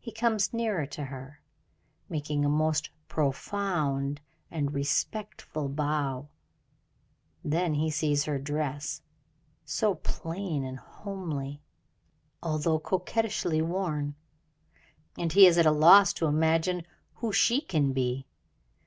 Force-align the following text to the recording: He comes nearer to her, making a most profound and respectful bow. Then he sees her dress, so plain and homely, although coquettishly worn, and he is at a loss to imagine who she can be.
He 0.00 0.12
comes 0.12 0.54
nearer 0.54 0.86
to 0.86 1.04
her, 1.04 1.42
making 2.08 2.42
a 2.42 2.48
most 2.48 2.88
profound 3.06 4.22
and 4.50 4.72
respectful 4.72 5.68
bow. 5.68 6.28
Then 7.44 7.74
he 7.74 7.90
sees 7.90 8.24
her 8.24 8.38
dress, 8.38 9.02
so 9.62 9.96
plain 9.96 10.64
and 10.64 10.78
homely, 10.78 11.60
although 12.42 12.78
coquettishly 12.78 13.60
worn, 13.60 14.14
and 15.18 15.30
he 15.34 15.46
is 15.46 15.58
at 15.58 15.66
a 15.66 15.70
loss 15.70 16.14
to 16.14 16.24
imagine 16.24 16.86
who 17.16 17.30
she 17.30 17.60
can 17.60 17.92
be. 17.92 18.24